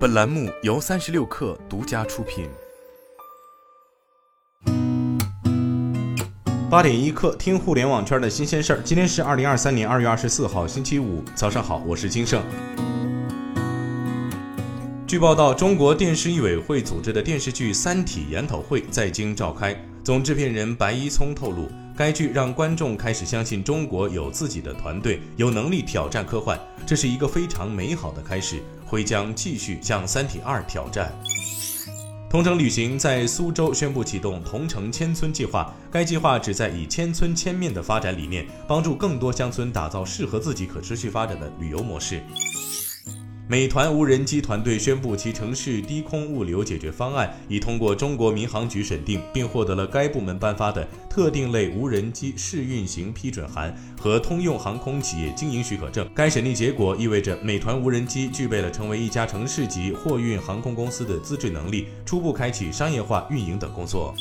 [0.00, 2.48] 本栏目由三十六氪独家出品。
[6.70, 8.80] 八点一刻，听互联网圈的新鲜事儿。
[8.82, 12.42] 今天是二零二三年二月二十四号，星期五，早上好，我是金盛。
[15.06, 19.78] 据报道，中国电视艺委会组织的电视剧《三体》研讨会在京召开。
[20.02, 28.62] 总制片人白一聪透露，该剧让观众开始相信中国有自己的团队，有能力挑战科幻，这是一个非常美好的开始。
[28.86, 31.12] 会将继续向《三体二》挑战。
[32.28, 42.20] 同程旅行在苏州宣布启动“同城千村”计划，该计划旨在以千村千面的发展理念，帮助更多乡村打造适合自己可持续发展的旅游模式。
[43.50, 56.08] 美团无人机团队宣布，其城市低空物流解决方案已通过中国民航局审定，并获得了该部门颁发的特定类无人机试运行批准函和通用航空企业经营许可证。
[56.14, 64.14] 该审定结果意味着美团无人机具备了成为一家城市级货运航空公司的资质能力，初步开启商业化运营等工作。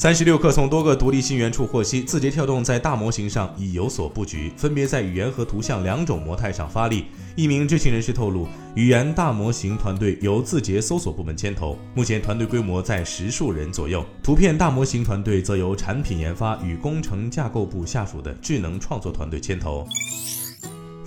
[0.00, 7.04] 三十六氪从多个独立信源处获悉，字节跳动在大模型上已有所布局，分别在语言和图像两种模态上发力。
[7.36, 19.86] 一名知情人士透露，语言大模型团队由字节搜索部门牵头，目前团队规模在十数人左右；图片大模型团队则由产品研发与工程架构部下属的智能创作团队牵头。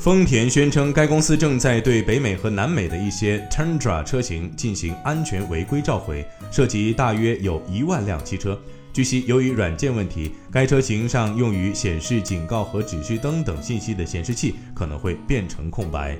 [0.04, 8.60] 丰田宣称，该公司正在对北美和南美的一些 Tundra 车型进行安全违规召回，涉及大约有一万辆汽车。
[8.92, 16.18] 据悉，由于软件问题，该车型上用于显示警告和指示灯等信息的显示器可能会变成空白。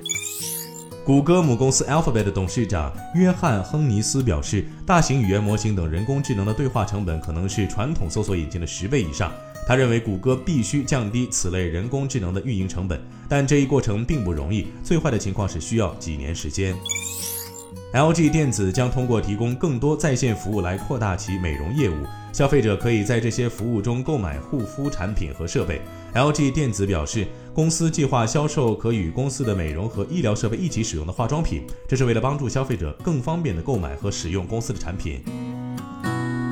[1.04, 9.30] 谷歌母公司 Alphabet 的董事长约翰·亨尼斯表示，大型语言模型等人工智能的对话成本可能是传统搜索引擎的十倍以上。
[9.66, 14.66] 他认为，谷歌必须降低此类人工智能的运营成本，但这一过程并不容易。
[14.82, 16.76] 最坏的情况是需要几年时间。
[17.94, 21.94] LG 电子将通过提供更多在线服务来扩大其美容业务。
[22.32, 25.80] 消费者可以在这些服务中购买护肤产品和设备。
[26.12, 35.22] LG 电子表示，公司计划销售可与公司的美容和医疗设备一起使用的化妆品，这是为了帮助消费者更方便的购买和使用公司的产品。